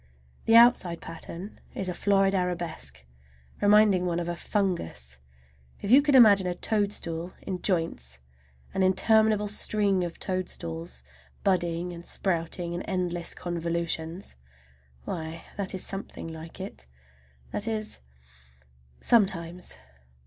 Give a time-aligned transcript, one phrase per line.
[0.45, 3.05] The outside pattern is a florid arabesque,
[3.61, 5.19] reminding one of a fungus.
[5.79, 8.19] If you can imagine a toadstool in joints,
[8.73, 11.03] an interminable string of toadstools,
[11.43, 16.87] budding and sprouting in endless convolutions,—why, that is something like it.
[17.51, 17.99] That is,
[19.01, 19.77] sometimes!